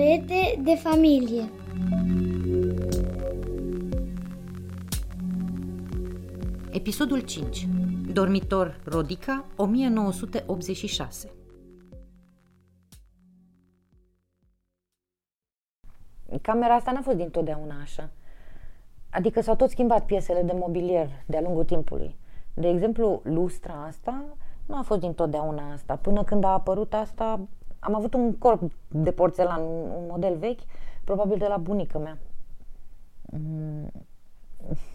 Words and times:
Secrete 0.00 0.60
de 0.62 0.74
familie 0.74 1.50
Episodul 6.70 7.20
5 7.20 7.66
Dormitor 8.12 8.80
Rodica 8.84 9.44
1986 9.56 11.30
Camera 16.42 16.74
asta 16.74 16.92
n-a 16.92 17.00
fost 17.02 17.16
dintotdeauna 17.16 17.80
așa. 17.80 18.10
Adică 19.10 19.40
s-au 19.40 19.56
tot 19.56 19.70
schimbat 19.70 20.04
piesele 20.04 20.42
de 20.42 20.52
mobilier 20.52 21.08
de-a 21.26 21.40
lungul 21.40 21.64
timpului. 21.64 22.16
De 22.54 22.68
exemplu, 22.68 23.20
lustra 23.24 23.84
asta 23.86 24.24
nu 24.66 24.76
a 24.76 24.82
fost 24.82 25.00
dintotdeauna 25.00 25.72
asta. 25.72 25.96
Până 25.96 26.24
când 26.24 26.44
a 26.44 26.48
apărut 26.48 26.94
asta, 26.94 27.40
am 27.80 27.94
avut 27.94 28.14
un 28.14 28.38
corp 28.38 28.72
de 28.88 29.12
porțelan, 29.12 29.62
un 29.62 30.06
model 30.08 30.36
vechi, 30.36 30.60
probabil 31.04 31.38
de 31.38 31.46
la 31.46 31.56
bunica 31.56 31.98
mea. 31.98 32.18
Mm, 33.22 33.90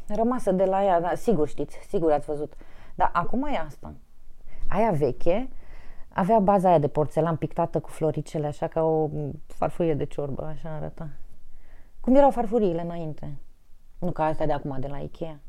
rămasă 0.07 0.51
de 0.51 0.65
la 0.65 0.83
ea, 0.83 1.01
da, 1.01 1.15
sigur 1.15 1.47
știți, 1.47 1.77
sigur 1.87 2.11
ați 2.11 2.25
văzut. 2.25 2.53
Dar 2.95 3.09
acum 3.13 3.43
e 3.43 3.57
asta. 3.57 3.93
Aia 4.69 4.91
veche 4.91 5.49
avea 6.17 6.39
baza 6.39 6.67
aia 6.67 6.79
de 6.79 6.87
porțelan 6.87 7.35
pictată 7.35 7.79
cu 7.79 7.89
floricele, 7.89 8.47
așa 8.47 8.67
ca 8.67 8.83
o 8.83 9.09
farfurie 9.47 9.93
de 9.93 10.05
ciorbă, 10.05 10.43
așa 10.43 10.69
arăta. 10.69 11.09
Cum 11.99 12.15
erau 12.15 12.31
farfuriile 12.31 12.81
înainte. 12.81 13.37
Nu 13.99 14.11
ca 14.11 14.25
astea 14.25 14.45
de 14.45 14.51
acum, 14.51 14.77
de 14.79 14.87
la 14.87 14.97
Ikea. 14.97 15.39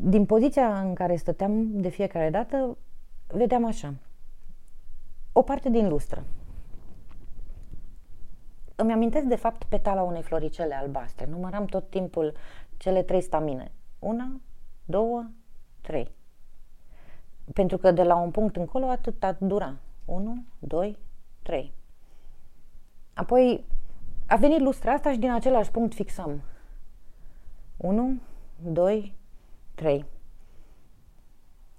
Din 0.00 0.26
poziția 0.26 0.80
în 0.80 0.94
care 0.94 1.16
stăteam 1.16 1.80
de 1.80 1.88
fiecare 1.88 2.30
dată, 2.30 2.76
vedeam 3.26 3.66
așa. 3.66 3.94
O 5.36 5.42
parte 5.42 5.70
din 5.70 5.88
lustră. 5.88 6.24
Îmi 8.76 8.92
amintesc 8.92 9.26
de 9.26 9.36
fapt 9.36 9.64
petala 9.64 10.02
unei 10.02 10.22
floricele 10.22 10.74
albastre. 10.74 11.26
Număram 11.26 11.64
tot 11.64 11.90
timpul 11.90 12.34
cele 12.76 13.02
trei 13.02 13.20
stamine. 13.20 13.72
Una, 13.98 14.40
două, 14.84 15.26
trei. 15.80 16.10
Pentru 17.52 17.78
că 17.78 17.90
de 17.90 18.02
la 18.02 18.14
un 18.14 18.30
punct 18.30 18.56
încolo 18.56 18.88
atât 18.88 19.22
a 19.22 19.32
dura. 19.32 19.76
Unu, 20.04 20.44
doi, 20.58 20.98
trei. 21.42 21.72
Apoi 23.14 23.64
a 24.26 24.36
venit 24.36 24.60
lustra 24.60 24.92
asta 24.92 25.12
și 25.12 25.18
din 25.18 25.30
același 25.30 25.70
punct 25.70 25.94
fixăm. 25.94 26.42
1, 27.76 28.20
2, 28.62 29.14
3. 29.74 30.04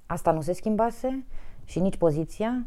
Asta 0.05 0.31
nu 0.31 0.41
se 0.41 0.53
schimbase 0.53 1.25
și 1.65 1.79
nici 1.79 1.97
poziția. 1.97 2.65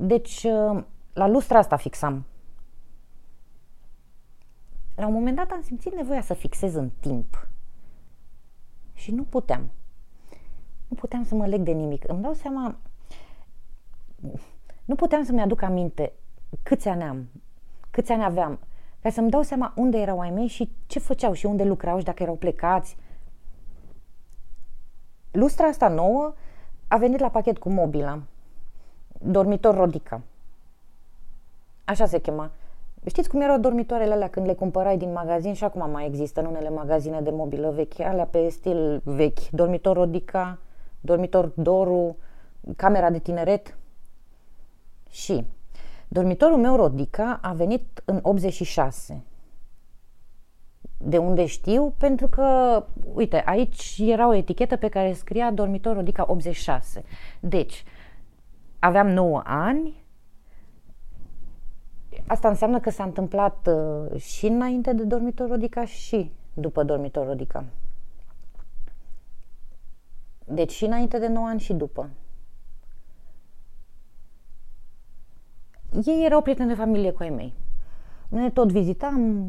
Deci, 0.00 0.42
uh, 0.44 0.84
la 1.12 1.26
lustra 1.26 1.58
asta 1.58 1.76
fixam. 1.76 2.24
La 4.94 5.06
un 5.06 5.12
moment 5.12 5.36
dat 5.36 5.50
am 5.50 5.62
simțit 5.62 5.94
nevoia 5.94 6.20
să 6.20 6.34
fixez 6.34 6.74
în 6.74 6.90
timp. 7.00 7.48
Și 8.94 9.12
nu 9.12 9.22
puteam. 9.22 9.70
Nu 10.88 10.96
puteam 10.96 11.24
să 11.24 11.34
mă 11.34 11.46
leg 11.46 11.60
de 11.60 11.72
nimic. 11.72 12.08
Îmi 12.08 12.22
dau 12.22 12.32
seama... 12.32 12.78
Nu 14.84 14.94
puteam 14.94 15.24
să-mi 15.24 15.40
aduc 15.40 15.62
aminte 15.62 16.12
câți 16.62 16.88
ani 16.88 17.02
am, 17.02 17.28
câți 17.90 18.12
ani 18.12 18.24
aveam, 18.24 18.58
ca 19.00 19.10
să-mi 19.10 19.30
dau 19.30 19.42
seama 19.42 19.72
unde 19.76 19.98
erau 19.98 20.20
ai 20.20 20.30
mei 20.30 20.46
și 20.46 20.72
ce 20.86 20.98
făceau 20.98 21.32
și 21.32 21.46
unde 21.46 21.64
lucrau 21.64 21.98
și 21.98 22.04
dacă 22.04 22.22
erau 22.22 22.36
plecați. 22.36 22.96
Lustra 25.30 25.66
asta 25.66 25.88
nouă 25.88 26.34
a 26.88 26.96
venit 26.96 27.20
la 27.20 27.30
pachet 27.30 27.58
cu 27.58 27.68
mobila. 27.68 28.22
Dormitor 29.18 29.74
Rodica. 29.74 30.20
Așa 31.84 32.06
se 32.06 32.18
chema. 32.18 32.50
Știți 33.06 33.28
cum 33.28 33.40
erau 33.40 33.58
dormitoarele 33.58 34.12
alea 34.12 34.28
când 34.28 34.46
le 34.46 34.54
cumpărai 34.54 34.96
din 34.96 35.12
magazin 35.12 35.54
și 35.54 35.64
acum 35.64 35.90
mai 35.90 36.06
există 36.06 36.40
în 36.40 36.46
unele 36.46 36.70
magazine 36.70 37.20
de 37.20 37.30
mobilă 37.30 37.70
vechi, 37.70 38.00
alea 38.00 38.26
pe 38.26 38.48
stil 38.48 39.00
vechi. 39.04 39.48
Dormitor 39.50 39.96
Rodica, 39.96 40.58
dormitor 41.00 41.52
Doru, 41.54 42.16
camera 42.76 43.10
de 43.10 43.18
tineret. 43.18 43.76
Și 45.10 45.46
Dormitorul 46.08 46.56
meu, 46.56 46.76
Rodica, 46.76 47.38
a 47.42 47.52
venit 47.52 48.02
în 48.04 48.18
86. 48.22 49.22
De 50.98 51.18
unde 51.18 51.46
știu? 51.46 51.94
Pentru 51.98 52.28
că, 52.28 52.84
uite, 53.14 53.42
aici 53.46 53.98
era 54.06 54.28
o 54.28 54.34
etichetă 54.34 54.76
pe 54.76 54.88
care 54.88 55.12
scria 55.12 55.50
dormitor 55.50 55.94
Rodica 55.94 56.24
86. 56.28 57.04
Deci, 57.40 57.84
aveam 58.78 59.08
9 59.08 59.40
ani. 59.44 60.04
Asta 62.26 62.48
înseamnă 62.48 62.80
că 62.80 62.90
s-a 62.90 63.04
întâmplat 63.04 63.66
uh, 63.66 64.20
și 64.20 64.46
înainte 64.46 64.92
de 64.92 65.04
dormitor 65.04 65.48
Rodica 65.48 65.84
și 65.84 66.32
după 66.54 66.82
dormitor 66.82 67.26
Rodica. 67.26 67.64
Deci 70.44 70.72
și 70.72 70.84
înainte 70.84 71.18
de 71.18 71.28
9 71.28 71.46
ani 71.46 71.60
și 71.60 71.72
după. 71.72 72.10
ei 76.04 76.24
erau 76.24 76.42
prieteni 76.42 76.68
de 76.68 76.74
familie 76.74 77.10
cu 77.10 77.22
ai 77.22 77.30
mei. 77.30 77.54
Ne 78.28 78.50
tot 78.50 78.72
vizitam, 78.72 79.48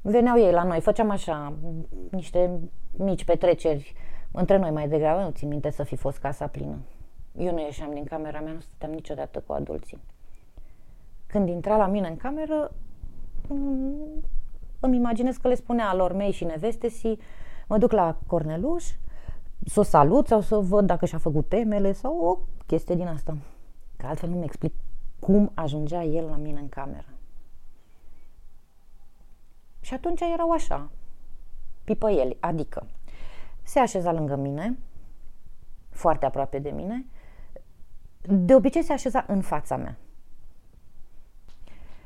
veneau 0.00 0.38
ei 0.38 0.52
la 0.52 0.62
noi, 0.62 0.80
făceam 0.80 1.10
așa 1.10 1.52
niște 2.10 2.60
mici 2.96 3.24
petreceri 3.24 3.94
între 4.32 4.56
noi 4.56 4.70
mai 4.70 4.88
degrabă, 4.88 5.22
nu 5.22 5.30
țin 5.30 5.48
minte 5.48 5.70
să 5.70 5.82
fi 5.82 5.96
fost 5.96 6.18
casa 6.18 6.46
plină. 6.46 6.78
Eu 7.38 7.52
nu 7.52 7.60
ieșeam 7.60 7.92
din 7.92 8.04
camera 8.04 8.40
mea, 8.40 8.52
nu 8.52 8.60
stăteam 8.60 8.90
niciodată 8.90 9.40
cu 9.46 9.52
adulții. 9.52 9.98
Când 11.26 11.48
intra 11.48 11.76
la 11.76 11.86
mine 11.86 12.08
în 12.08 12.16
cameră, 12.16 12.72
mm, 13.48 14.24
îmi 14.80 14.96
imaginez 14.96 15.36
că 15.36 15.48
le 15.48 15.54
spunea 15.54 15.94
lor 15.94 16.12
mei 16.12 16.30
și 16.30 16.44
neveste 16.44 16.88
si, 16.88 17.18
mă 17.68 17.78
duc 17.78 17.92
la 17.92 18.18
Corneluș, 18.26 18.84
să 19.64 19.80
o 19.80 19.82
salut 19.82 20.26
sau 20.26 20.40
să 20.40 20.56
văd 20.56 20.86
dacă 20.86 21.06
și-a 21.06 21.18
făcut 21.18 21.48
temele 21.48 21.92
sau 21.92 22.18
o 22.18 22.38
chestie 22.66 22.94
din 22.94 23.06
asta. 23.06 23.36
Că 23.96 24.06
altfel 24.06 24.28
nu-mi 24.28 24.44
explic 24.44 24.72
cum 25.18 25.50
ajungea 25.54 26.04
el 26.04 26.24
la 26.24 26.36
mine 26.36 26.60
în 26.60 26.68
cameră. 26.68 27.06
Și 29.80 29.94
atunci 29.94 30.20
erau 30.20 30.50
așa, 30.50 30.90
pipăieli, 31.84 32.36
adică 32.40 32.86
se 33.62 33.78
așeza 33.78 34.12
lângă 34.12 34.36
mine, 34.36 34.78
foarte 35.90 36.26
aproape 36.26 36.58
de 36.58 36.70
mine, 36.70 37.04
de 38.28 38.54
obicei 38.54 38.82
se 38.82 38.92
așeza 38.92 39.24
în 39.28 39.40
fața 39.40 39.76
mea. 39.76 39.96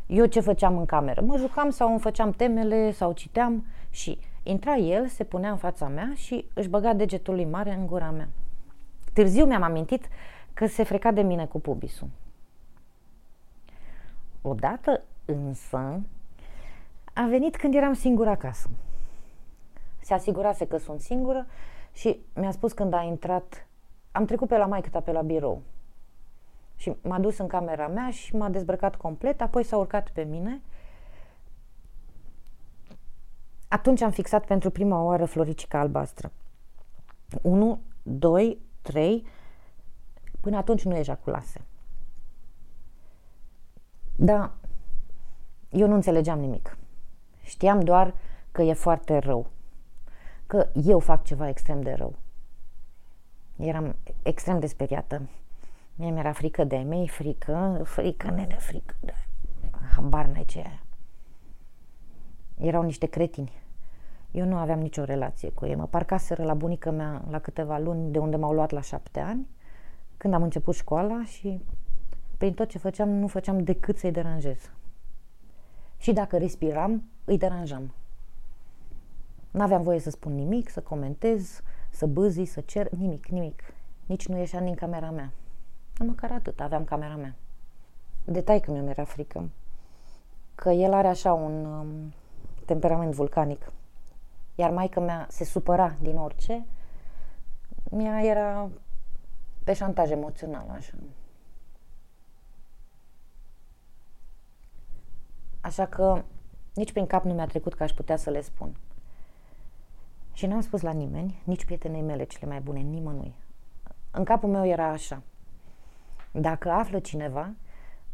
Eu 0.07 0.27
ce 0.27 0.41
făceam 0.41 0.79
în 0.79 0.87
cameră? 0.87 1.21
Mă 1.21 1.37
jucam 1.37 1.71
sau 1.71 1.91
îmi 1.91 2.01
făceam 2.01 2.31
temele 2.31 2.91
sau 2.91 3.13
citeam 3.13 3.65
și 3.91 4.19
intra 4.43 4.75
el, 4.75 5.07
se 5.07 5.25
punea 5.25 5.51
în 5.51 5.57
fața 5.57 5.89
mea 5.89 6.13
și 6.15 6.47
își 6.55 6.69
băga 6.69 6.93
degetul 6.93 7.35
lui 7.35 7.45
mare 7.45 7.75
în 7.75 7.87
gura 7.87 8.11
mea. 8.11 8.29
Târziu 9.13 9.45
mi-am 9.45 9.63
amintit 9.63 10.09
că 10.55 10.67
se 10.67 10.83
freca 10.83 11.11
de 11.11 11.23
mine 11.23 11.47
cu 11.47 11.61
pubisul. 11.61 12.09
Odată 14.43 15.03
însă 15.25 16.01
a 17.13 17.27
venit 17.29 17.57
când 17.57 17.75
eram 17.75 17.93
singură 17.93 18.31
acasă. 18.31 18.71
Se 20.01 20.15
asigurase 20.15 20.67
că 20.67 20.77
sunt 20.77 21.01
singură 21.01 21.47
și 21.93 22.21
mi-a 22.35 22.51
spus 22.51 22.73
când 22.73 22.93
a 22.93 23.03
intrat, 23.03 23.67
am 24.13 24.25
trecut 24.25 24.49
pe 24.49 24.57
la 24.57 24.67
maică 24.67 25.01
pe 25.01 25.13
la 25.13 25.23
birou. 25.23 25.63
Și 26.81 26.97
m-a 27.03 27.19
dus 27.19 27.39
în 27.39 27.47
camera 27.47 27.89
mea 27.89 28.11
și 28.11 28.37
m-a 28.37 28.49
dezbrăcat 28.49 28.97
complet, 28.97 29.41
apoi 29.41 29.65
s-a 29.65 29.77
urcat 29.77 30.11
pe 30.11 30.23
mine. 30.23 30.63
Atunci 33.69 34.01
am 34.01 34.11
fixat 34.11 34.47
pentru 34.47 34.71
prima 34.71 35.03
oară 35.03 35.25
floricica 35.25 35.79
albastră. 35.79 36.33
1, 37.43 37.81
2, 38.03 38.59
3, 38.83 39.27
până 40.41 40.57
atunci 40.57 40.85
nu 40.85 40.97
ejaculase. 40.97 41.65
Da, 44.17 44.53
eu 45.71 45.89
nu 45.89 45.95
înțelegeam 45.95 46.39
nimic. 46.39 46.79
Știam 47.43 47.81
doar 47.81 48.15
că 48.53 48.63
e 48.63 48.73
foarte 48.73 49.19
rău. 49.19 49.51
Că 50.47 50.69
eu 50.85 50.99
fac 50.99 51.25
ceva 51.25 51.49
extrem 51.49 51.81
de 51.81 51.93
rău. 51.93 52.15
Eram 53.57 53.97
extrem 54.23 54.61
de 54.61 54.67
speriată. 54.67 55.29
Mie 56.01 56.11
mi-era 56.11 56.33
frică 56.33 56.65
de 56.65 56.77
mei, 56.77 57.09
frică, 57.09 57.81
frică, 57.85 58.31
nene, 58.31 58.57
frică, 58.59 58.95
da. 59.01 59.13
Habar 59.95 60.27
n 60.27 60.43
ce 60.47 60.59
aia. 60.59 60.83
Erau 62.59 62.83
niște 62.83 63.07
cretini. 63.07 63.53
Eu 64.31 64.47
nu 64.47 64.57
aveam 64.57 64.79
nicio 64.79 65.05
relație 65.05 65.51
cu 65.51 65.67
ei. 65.67 65.75
Mă 65.75 65.87
parcaseră 65.87 66.43
la 66.45 66.55
bunica 66.55 66.91
mea 66.91 67.25
la 67.31 67.39
câteva 67.39 67.79
luni, 67.79 68.13
de 68.13 68.19
unde 68.19 68.37
m-au 68.37 68.53
luat 68.53 68.71
la 68.71 68.81
șapte 68.81 69.21
ani, 69.21 69.49
când 70.17 70.35
am 70.35 70.43
început 70.43 70.75
școala 70.75 71.25
și 71.25 71.61
prin 72.37 72.55
tot 72.55 72.69
ce 72.69 72.79
făceam, 72.79 73.09
nu 73.09 73.27
făceam 73.27 73.65
decât 73.65 73.99
să-i 73.99 74.13
deranjez. 74.13 74.71
Și 75.97 76.13
dacă 76.13 76.39
respiram, 76.39 77.05
îi 77.25 77.39
deranjam. 77.39 77.95
N-aveam 79.51 79.83
voie 79.83 79.99
să 79.99 80.11
spun 80.11 80.35
nimic, 80.35 80.69
să 80.69 80.81
comentez, 80.81 81.63
să 81.91 82.07
bâzi, 82.07 82.45
să 82.45 82.61
cer, 82.61 82.91
nimic, 82.91 83.27
nimic. 83.27 83.63
Nici 84.07 84.29
nu 84.29 84.37
ieșeam 84.39 84.65
din 84.65 84.75
camera 84.75 85.11
mea. 85.11 85.33
Măcar 86.07 86.31
atât, 86.33 86.61
aveam 86.61 86.85
camera 86.85 87.17
mea. 87.17 87.35
De 88.25 88.41
taică 88.41 88.71
mi 88.71 88.91
era 88.91 89.05
frică. 89.05 89.49
Că 90.55 90.71
el 90.71 90.93
are 90.93 91.09
așa 91.09 91.33
un 91.33 91.65
um, 91.65 92.13
temperament 92.65 93.15
vulcanic. 93.15 93.73
Iar 94.55 94.71
maica 94.71 95.01
mea 95.01 95.27
se 95.31 95.45
supăra 95.45 95.97
din 96.01 96.17
orice. 96.17 96.67
Mia 97.91 98.23
era 98.23 98.71
pe 99.65 99.73
șantaj 99.73 100.11
emoțional, 100.11 100.69
așa. 100.69 100.93
Așa 105.61 105.87
că 105.87 106.23
nici 106.75 106.93
prin 106.93 107.07
cap 107.07 107.25
nu 107.25 107.35
mi-a 107.35 107.47
trecut 107.47 107.75
că 107.75 107.83
aș 107.83 107.93
putea 107.93 108.17
să 108.17 108.31
le 108.31 108.41
spun. 108.41 108.77
Și 110.33 110.47
n-am 110.47 110.61
spus 110.61 110.81
la 110.81 110.91
nimeni, 110.91 111.43
nici 111.45 111.65
prietenei 111.65 112.03
mele 112.03 112.25
cele 112.25 112.51
mai 112.51 112.61
bune, 112.61 112.81
nimănui. 112.81 113.35
În 114.11 114.25
capul 114.25 114.49
meu 114.49 114.67
era 114.67 114.87
așa. 114.87 115.23
Dacă 116.31 116.71
află 116.71 116.99
cineva, 116.99 117.55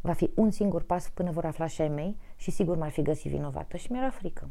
va 0.01 0.13
fi 0.13 0.31
un 0.35 0.51
singur 0.51 0.83
pas 0.83 1.09
până 1.09 1.31
vor 1.31 1.45
afla 1.45 1.67
și 1.67 1.81
ai 1.81 1.89
mei 1.89 2.17
și 2.37 2.51
sigur 2.51 2.77
m-ar 2.77 2.91
fi 2.91 3.03
găsit 3.03 3.31
vinovată 3.31 3.77
și 3.77 3.93
mi-era 3.93 4.11
frică. 4.11 4.51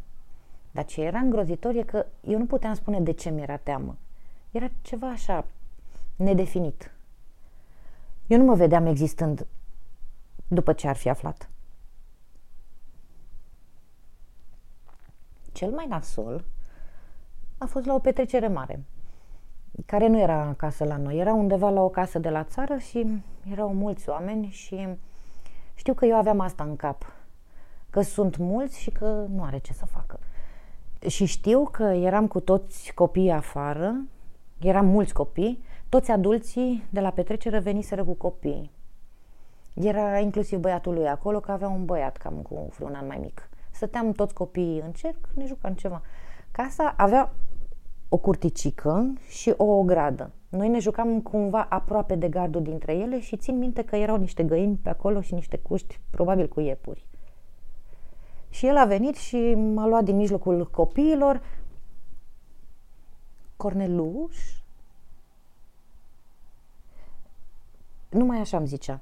Dar 0.71 0.85
ce 0.85 1.01
era 1.01 1.19
îngrozitor 1.19 1.75
e 1.75 1.83
că 1.83 2.05
eu 2.21 2.37
nu 2.37 2.45
puteam 2.45 2.73
spune 2.73 2.99
de 2.99 3.11
ce 3.11 3.29
mi-era 3.29 3.57
teamă. 3.57 3.97
Era 4.51 4.69
ceva 4.81 5.09
așa 5.09 5.45
nedefinit. 6.15 6.91
Eu 8.27 8.37
nu 8.37 8.43
mă 8.43 8.55
vedeam 8.55 8.85
existând 8.85 9.47
după 10.47 10.73
ce 10.73 10.87
ar 10.87 10.95
fi 10.95 11.09
aflat. 11.09 11.49
Cel 15.51 15.71
mai 15.71 15.85
nasol 15.87 16.43
a 17.57 17.65
fost 17.65 17.85
la 17.85 17.93
o 17.93 17.99
petrecere 17.99 18.47
mare, 18.47 18.83
care 19.85 20.07
nu 20.07 20.19
era 20.19 20.41
acasă 20.41 20.83
la 20.83 20.97
noi, 20.97 21.17
era 21.17 21.33
undeva 21.33 21.69
la 21.69 21.81
o 21.81 21.89
casă 21.89 22.19
de 22.19 22.29
la 22.29 22.43
țară 22.43 22.77
și 22.77 23.21
erau 23.51 23.73
mulți 23.73 24.09
oameni 24.09 24.47
și 24.47 24.87
știu 25.75 25.93
că 25.93 26.05
eu 26.05 26.15
aveam 26.15 26.39
asta 26.39 26.63
în 26.63 26.75
cap, 26.75 27.13
că 27.89 28.01
sunt 28.01 28.37
mulți 28.37 28.79
și 28.79 28.91
că 28.91 29.25
nu 29.29 29.43
are 29.43 29.57
ce 29.57 29.73
să 29.73 29.85
facă. 29.85 30.19
Și 31.07 31.25
știu 31.25 31.65
că 31.71 31.83
eram 31.83 32.27
cu 32.27 32.39
toți 32.39 32.93
copiii 32.93 33.31
afară, 33.31 33.95
eram 34.59 34.85
mulți 34.85 35.13
copii, 35.13 35.63
toți 35.89 36.11
adulții 36.11 36.83
de 36.89 36.99
la 36.99 37.09
petrecere 37.09 37.59
veniseră 37.59 38.03
cu 38.03 38.13
copii. 38.13 38.71
Era 39.73 40.19
inclusiv 40.19 40.59
băiatul 40.59 40.93
lui 40.93 41.07
acolo, 41.07 41.39
că 41.39 41.51
avea 41.51 41.67
un 41.67 41.85
băiat 41.85 42.17
cam 42.17 42.33
cu 42.33 42.73
vreun 42.75 42.93
an 42.93 43.07
mai 43.07 43.17
mic. 43.21 43.49
Stăteam 43.71 44.11
toți 44.11 44.33
copiii 44.33 44.79
în 44.79 44.91
cerc, 44.91 45.29
ne 45.33 45.45
jucam 45.45 45.73
ceva. 45.73 46.01
Casa 46.51 46.93
avea 46.97 47.31
o 48.09 48.17
curticică 48.17 49.13
și 49.27 49.53
o 49.57 49.63
ogradă. 49.63 50.31
Noi 50.49 50.67
ne 50.67 50.79
jucam 50.79 51.21
cumva 51.21 51.67
aproape 51.69 52.15
de 52.15 52.29
gardul 52.29 52.63
dintre 52.63 52.93
ele 52.93 53.19
și 53.19 53.37
țin 53.37 53.57
minte 53.57 53.83
că 53.83 53.95
erau 53.95 54.15
niște 54.15 54.43
găini 54.43 54.79
pe 54.81 54.89
acolo 54.89 55.21
și 55.21 55.33
niște 55.33 55.57
cuști, 55.57 55.99
probabil 56.09 56.47
cu 56.47 56.59
iepuri. 56.59 57.07
Și 58.49 58.67
el 58.67 58.77
a 58.77 58.85
venit 58.85 59.15
și 59.15 59.53
m-a 59.53 59.87
luat 59.87 60.03
din 60.03 60.15
mijlocul 60.15 60.69
copiilor. 60.69 61.41
Corneluș? 63.57 64.37
Numai 68.09 68.39
așa 68.39 68.57
îmi 68.57 68.67
zicea. 68.67 68.99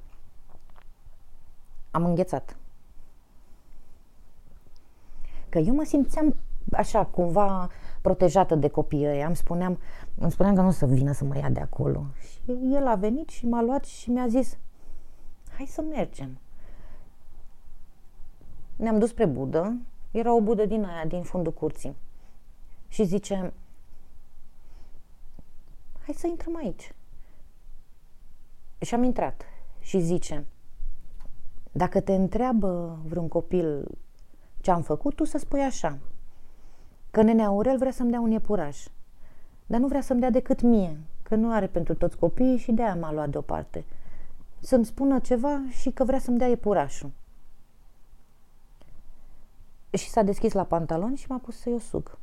Am 1.92 2.06
înghețat. 2.06 2.58
Că 5.50 5.60
eu 5.60 5.74
mă 5.74 5.84
simțeam 5.84 6.36
așa, 6.72 7.06
cumva 7.06 7.70
protejată 8.04 8.56
de 8.56 8.68
copiii 8.68 9.08
ăia. 9.08 9.26
Îmi 9.26 9.36
spuneam, 9.36 9.80
îmi 10.16 10.32
spuneam 10.32 10.56
că 10.56 10.62
nu 10.62 10.68
o 10.68 10.72
să 10.72 10.86
vină 10.86 11.12
să 11.12 11.24
mă 11.24 11.38
ia 11.38 11.50
de 11.50 11.60
acolo. 11.60 12.06
Și 12.20 12.42
el 12.74 12.88
a 12.88 12.96
venit 12.96 13.30
și 13.30 13.46
m-a 13.46 13.62
luat 13.62 13.86
și 13.86 14.10
mi-a 14.10 14.28
zis, 14.28 14.58
hai 15.58 15.66
să 15.66 15.82
mergem. 15.82 16.38
Ne-am 18.76 19.00
dus 19.00 19.10
spre 19.10 19.26
budă. 19.26 19.78
Era 20.12 20.34
o 20.34 20.42
budă 20.42 20.66
din 20.66 20.84
aia, 20.84 21.06
din 21.06 21.24
fundul 21.24 21.54
curții. 21.54 21.96
Și 22.88 23.04
zice, 23.04 23.54
hai 26.06 26.16
să 26.18 26.28
intrăm 26.28 26.56
aici. 26.56 26.94
Și 28.80 28.94
am 28.94 29.04
intrat. 29.04 29.46
Și 29.80 30.00
zice, 30.00 30.46
dacă 31.72 32.00
te 32.00 32.14
întreabă 32.14 33.00
vreun 33.06 33.28
copil 33.28 33.88
ce 34.62 34.72
am 34.72 34.82
făcut, 34.82 35.16
tu 35.16 35.24
să 35.24 35.38
spui 35.38 35.62
așa, 35.62 35.98
că 37.14 37.22
nenea 37.22 37.46
Aurel 37.46 37.78
vrea 37.78 37.92
să-mi 37.92 38.10
dea 38.10 38.20
un 38.20 38.32
iepuraș, 38.32 38.86
dar 39.66 39.80
nu 39.80 39.88
vrea 39.88 40.02
să-mi 40.02 40.20
dea 40.20 40.30
decât 40.30 40.62
mie, 40.62 40.98
că 41.24 41.36
nu 41.36 41.52
are 41.52 41.68
pentru 41.68 41.96
toți 41.96 42.18
copiii 42.18 42.58
și 42.58 42.72
de-aia 42.72 42.96
m-a 42.96 43.12
luat 43.12 43.30
deoparte. 43.30 43.86
Să-mi 44.60 44.86
spună 44.86 45.20
ceva 45.20 45.62
și 45.70 45.90
că 45.90 46.04
vrea 46.04 46.20
să-mi 46.20 46.38
dea 46.38 46.48
iepurașul. 46.48 47.12
Și 49.90 50.10
s-a 50.10 50.22
deschis 50.22 50.54
la 50.54 50.64
pantaloni 50.64 51.18
și 51.18 51.26
m-a 51.30 51.38
pus 51.38 51.60
să-i 51.60 51.74
o 51.74 51.80
sug. 51.80 52.18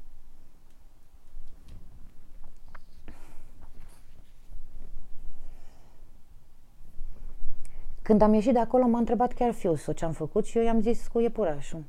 Când 8.03 8.23
am 8.23 8.33
ieșit 8.33 8.53
de 8.53 8.59
acolo, 8.59 8.87
m-a 8.87 8.99
întrebat 8.99 9.33
chiar 9.33 9.53
fiul 9.53 9.77
său 9.77 9.95
ce 9.95 10.05
am 10.05 10.13
făcut 10.13 10.45
și 10.47 10.59
eu 10.59 10.65
i-am 10.65 10.81
zis 10.81 11.09
cu 11.09 11.21
iepurașul. 11.21 11.85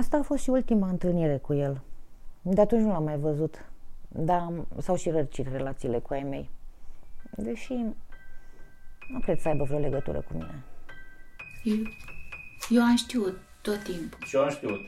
Asta 0.00 0.16
a 0.16 0.22
fost 0.22 0.42
și 0.42 0.50
ultima 0.50 0.88
întâlnire 0.88 1.36
cu 1.36 1.54
el. 1.54 1.80
De 2.42 2.60
atunci 2.60 2.82
nu 2.82 2.88
l-am 2.88 3.02
mai 3.02 3.18
văzut, 3.18 3.64
dar 4.08 4.52
s-au 4.78 4.96
și 4.96 5.10
răcit 5.10 5.46
relațiile 5.52 5.98
cu 5.98 6.12
ai 6.12 6.22
mei. 6.22 6.50
Deși 7.36 7.72
nu 9.08 9.20
cred 9.22 9.38
să 9.38 9.48
aibă 9.48 9.64
vreo 9.64 9.78
legătură 9.78 10.18
cu 10.18 10.32
mine. 10.32 10.64
Eu, 11.62 11.76
eu 12.68 12.82
am 12.82 12.96
știut 12.96 13.38
tot 13.62 13.82
timpul. 13.82 14.18
Și 14.26 14.36
eu 14.36 14.42
am 14.42 14.50
știut. 14.50 14.80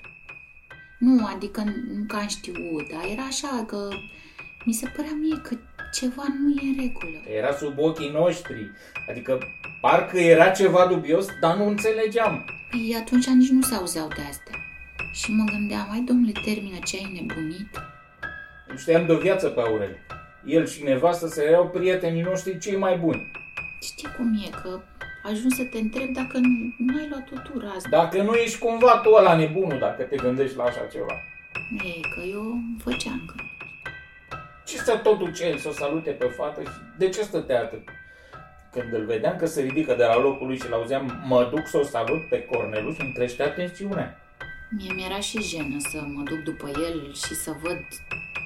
Nu, 0.99 1.27
adică 1.27 1.63
nu 1.65 2.05
că 2.07 2.17
am 2.17 2.27
știut, 2.27 2.91
dar 2.93 3.05
era 3.13 3.23
așa 3.23 3.65
că 3.67 3.89
mi 4.65 4.73
se 4.73 4.93
părea 4.97 5.17
mie 5.21 5.37
că 5.37 5.57
ceva 5.93 6.25
nu 6.39 6.51
e 6.51 6.69
în 6.69 6.85
regulă. 6.85 7.37
Era 7.37 7.53
sub 7.53 7.79
ochii 7.79 8.11
noștri. 8.11 8.71
Adică 9.09 9.39
parcă 9.81 10.19
era 10.19 10.51
ceva 10.51 10.87
dubios, 10.87 11.27
dar 11.41 11.57
nu 11.57 11.67
înțelegeam. 11.67 12.45
Păi 12.71 12.97
atunci 13.01 13.27
nici 13.27 13.49
nu 13.49 13.63
se 13.63 13.75
auzeau 13.75 14.09
de 14.09 14.23
astea. 14.29 14.52
Și 15.13 15.33
mă 15.33 15.45
gândeam, 15.45 15.91
ai 15.91 16.01
domnule, 16.01 16.33
termină 16.45 16.79
ce 16.85 16.97
ai 16.97 17.13
nebunit? 17.13 17.71
Nu 18.69 18.77
știam 18.77 19.07
de 19.07 19.13
o 19.13 19.19
viață 19.19 19.49
pe 19.49 19.61
Aurel. 19.61 19.97
El 20.45 20.67
și 20.67 20.83
nevastă 20.83 21.27
să 21.27 21.43
erau 21.43 21.69
prietenii 21.69 22.23
noștri 22.23 22.59
cei 22.59 22.77
mai 22.77 22.97
buni. 22.99 23.31
Știi 23.83 24.09
cum 24.17 24.43
e, 24.47 24.49
că 24.63 24.81
ajung 25.23 25.53
să 25.53 25.65
te 25.65 25.79
întreb 25.79 26.09
dacă 26.13 26.39
nu, 26.39 26.75
nu 26.79 26.99
ai 26.99 27.09
luat 27.09 27.29
o 27.33 27.51
tură 27.51 27.73
azi. 27.75 27.89
Dacă 27.89 28.23
nu 28.23 28.33
ești 28.33 28.59
cumva 28.59 29.01
tu 29.03 29.11
ăla 29.13 29.37
nebunul 29.37 29.79
dacă 29.79 30.03
te 30.03 30.17
gândești 30.17 30.57
la 30.57 30.65
așa 30.65 30.87
ceva. 30.93 31.15
Ei, 31.85 32.01
că 32.15 32.21
eu 32.31 32.41
îmi 32.41 32.77
făceam 32.83 33.23
că... 33.27 33.35
Ce 34.67 34.77
să 34.77 35.01
tot 35.03 35.19
duce 35.19 35.47
el 35.47 35.57
să 35.57 35.69
o 35.69 35.73
salute 35.73 36.11
pe 36.11 36.25
fată 36.25 36.63
și 36.63 36.77
de 36.99 37.09
ce 37.09 37.23
stătea 37.23 37.61
atât? 37.61 37.89
Când 38.73 38.93
îl 38.93 39.05
vedeam 39.05 39.37
că 39.37 39.47
se 39.47 39.61
ridică 39.61 39.95
de 39.95 40.05
la 40.05 40.19
locul 40.19 40.47
lui 40.47 40.59
și 40.59 40.69
l-auzeam, 40.69 41.23
mă 41.27 41.49
duc 41.55 41.67
să 41.67 41.79
o 41.79 41.83
salut 41.83 42.29
pe 42.29 42.43
Cornelius, 42.45 42.99
îmi 42.99 43.13
creștea 43.13 43.51
tensiunea. 43.51 44.22
Mie 44.77 44.93
mi-era 44.93 45.21
și 45.21 45.43
jenă 45.43 45.77
să 45.79 46.05
mă 46.15 46.23
duc 46.23 46.39
după 46.39 46.69
el 46.69 47.15
și 47.15 47.35
să 47.35 47.55
văd 47.63 47.79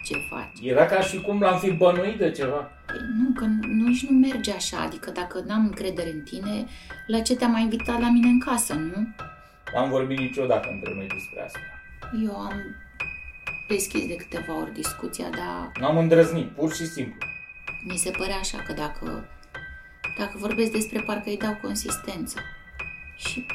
ce 0.05 0.15
face. 0.31 0.69
Era 0.69 0.87
ca 0.87 1.01
și 1.01 1.21
cum 1.21 1.41
l-am 1.41 1.59
fi 1.59 1.71
bănuit 1.71 2.19
de 2.19 2.31
ceva. 2.31 2.71
Păi 2.87 2.97
nu, 3.23 3.33
că 3.35 3.45
nu, 3.45 3.87
nici 3.87 4.07
nu 4.07 4.17
merge 4.19 4.53
așa, 4.53 4.81
adică 4.81 5.11
dacă 5.11 5.43
n-am 5.47 5.65
încredere 5.65 6.11
în 6.13 6.21
tine, 6.23 6.67
la 7.07 7.21
ce 7.21 7.37
te-am 7.37 7.51
mai 7.51 7.63
invitat 7.63 8.01
la 8.01 8.11
mine 8.11 8.29
în 8.29 8.41
casă, 8.41 8.75
nu? 8.75 9.07
N-am 9.75 9.91
vorbit 9.91 10.19
niciodată 10.19 10.69
între 10.71 10.95
noi 10.95 11.07
despre 11.07 11.43
asta. 11.45 11.59
Eu 12.25 12.37
am 12.37 12.53
deschis 13.69 14.07
de 14.07 14.15
câteva 14.17 14.61
ori 14.61 14.73
discuția, 14.73 15.29
dar 15.31 15.73
N-am 15.81 15.97
îndrăznit, 15.99 16.49
pur 16.49 16.73
și 16.75 16.87
simplu. 16.87 17.19
mi 17.85 17.97
se 17.97 18.11
părea 18.11 18.37
așa 18.37 18.59
că 18.59 18.73
dacă, 18.73 19.29
dacă 20.19 20.33
vorbesc 20.39 20.73
despre 20.73 21.01
parcă 21.07 21.29
îi 21.29 21.37
dau 21.39 21.59
consistență. 21.63 22.41
Și 23.17 23.47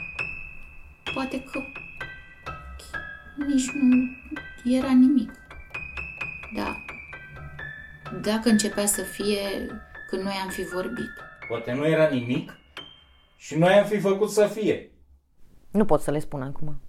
poate 1.14 1.44
că 1.52 1.64
nici 3.48 3.72
nu 3.72 4.08
era 4.64 4.92
nimic. 4.92 5.32
Da. 6.56 6.76
Dacă 8.22 8.50
începea 8.50 8.86
să 8.86 9.02
fie 9.02 9.68
când 10.10 10.24
noi 10.24 10.34
am 10.44 10.50
fi 10.50 10.64
vorbit. 10.64 11.10
Poate 11.48 11.74
nu 11.74 11.88
era 11.88 12.10
nimic 12.10 12.52
și 13.36 13.58
noi 13.58 13.74
am 13.74 13.86
fi 13.86 14.00
făcut 14.00 14.30
să 14.30 14.48
fie. 14.48 14.92
Nu 15.72 15.86
pot 15.86 16.02
să 16.02 16.12
le 16.12 16.20
spun 16.20 16.42
acum. 16.42 16.80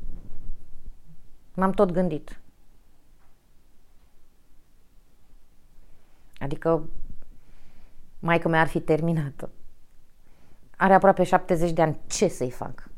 M-am 1.55 1.73
tot 1.73 1.91
gândit. 1.91 2.41
Adică 6.39 6.89
maica 8.19 8.49
mea 8.49 8.61
ar 8.61 8.69
fi 8.69 8.81
terminată. 8.81 9.51
Are 10.77 10.95
aproape 10.95 11.25
70 11.25 11.71
de 11.71 11.83
ani. 11.83 11.99
Ce 12.07 12.29
să-i 12.29 12.51
fac? 12.51 12.91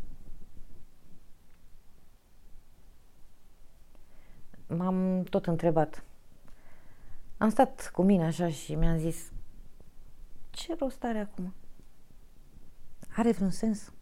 M-am 4.67 5.23
tot 5.23 5.47
întrebat. 5.47 6.05
Am 7.39 7.49
stat 7.49 7.91
cu 7.93 8.03
mine 8.03 8.25
așa 8.25 8.49
și 8.49 8.75
mi-am 8.75 8.97
zis 8.97 9.33
ce 10.51 10.75
rost 10.79 11.05
are 11.05 11.19
acum? 11.19 11.55
Are 13.17 13.33
vreun 13.33 13.51
sens? 13.51 13.93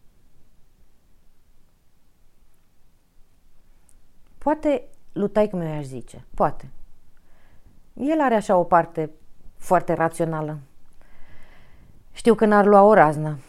Poate 4.37 4.87
lutai 5.13 5.49
cum 5.49 5.59
mi-aș 5.59 5.85
zice, 5.85 6.25
poate. 6.35 6.69
El 7.93 8.21
are 8.21 8.35
așa 8.35 8.57
o 8.57 8.63
parte 8.63 9.11
foarte 9.57 9.93
rațională. 9.93 10.59
Știu 12.11 12.35
că 12.35 12.45
n-ar 12.45 12.65
lua 12.65 12.81
o 12.81 12.93
raznă. 12.93 13.39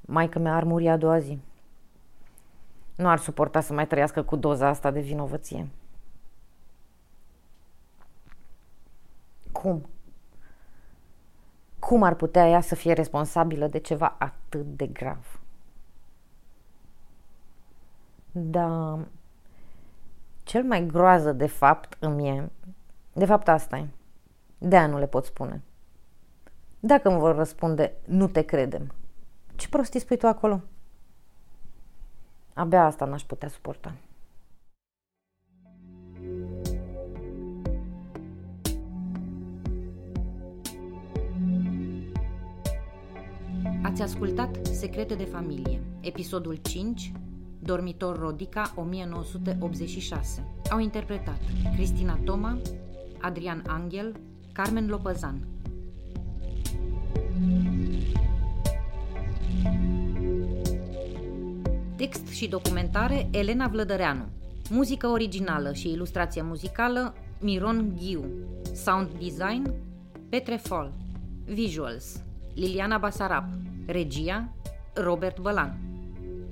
Maica 0.00 0.38
mea 0.38 0.54
ar 0.54 0.64
muri 0.64 0.88
a 0.88 0.96
doua 0.96 1.18
zi. 1.18 1.38
Nu 2.96 3.08
ar 3.08 3.18
suporta 3.18 3.60
să 3.60 3.72
mai 3.72 3.86
trăiască 3.86 4.22
cu 4.22 4.36
doza 4.36 4.68
asta 4.68 4.90
de 4.90 5.00
vinovăție. 5.00 5.68
Cum? 9.52 9.86
Cum 11.78 12.02
ar 12.02 12.14
putea 12.14 12.48
ea 12.48 12.60
să 12.60 12.74
fie 12.74 12.92
responsabilă 12.92 13.66
de 13.66 13.78
ceva 13.78 14.16
atât 14.18 14.76
de 14.76 14.86
grav? 14.86 15.40
Da, 18.32 18.98
cel 20.42 20.62
mai 20.62 20.86
groază 20.86 21.32
de 21.32 21.46
fapt 21.46 21.96
îmi 22.00 22.28
e, 22.28 22.50
de 23.12 23.24
fapt 23.24 23.48
asta 23.48 23.76
e, 23.76 23.88
de 24.58 24.86
nu 24.86 24.98
le 24.98 25.06
pot 25.06 25.24
spune. 25.24 25.62
Dacă 26.80 27.08
îmi 27.08 27.18
vor 27.18 27.34
răspunde, 27.34 27.92
nu 28.04 28.26
te 28.26 28.42
credem. 28.42 28.94
Ce 29.56 29.68
prostii 29.68 30.00
spui 30.00 30.16
tu 30.16 30.26
acolo? 30.26 30.60
Abia 32.54 32.84
asta 32.84 33.04
n-aș 33.04 33.22
putea 33.22 33.48
suporta. 33.48 33.94
Ați 43.82 44.02
ascultat 44.02 44.66
Secrete 44.66 45.14
de 45.14 45.24
familie, 45.24 45.82
episodul 46.00 46.54
5, 46.54 47.12
Dormitor 47.58 48.18
Rodica 48.18 48.72
1986. 48.76 50.46
Au 50.70 50.78
interpretat 50.78 51.38
Cristina 51.74 52.18
Toma, 52.24 52.58
Adrian 53.20 53.62
Angel, 53.66 54.20
Carmen 54.52 54.86
Lopăzan. 54.86 55.51
Text 62.02 62.28
și 62.28 62.48
documentare 62.48 63.28
Elena 63.30 63.66
Vlădăreanu. 63.66 64.28
Muzică 64.70 65.06
originală 65.06 65.72
și 65.72 65.90
ilustrație 65.90 66.42
muzicală 66.42 67.14
Miron 67.40 67.94
Ghiu. 67.96 68.24
Sound 68.74 69.08
design 69.18 69.74
Petre 70.28 70.56
Fol. 70.56 70.92
Visuals 71.44 72.22
Liliana 72.54 72.98
Basarab. 72.98 73.44
Regia 73.86 74.52
Robert 74.94 75.40
Bălan. 75.40 75.78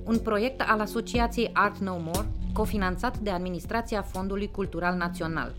Un 0.05 0.19
proiect 0.19 0.61
al 0.67 0.79
Asociației 0.79 1.49
Art 1.53 1.77
No 1.77 1.97
More, 1.97 2.27
cofinanțat 2.53 3.17
de 3.17 3.29
Administrația 3.29 4.01
Fondului 4.01 4.51
Cultural 4.51 4.97
Național. 4.97 5.55